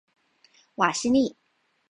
[0.77, 1.37] 瓦西利。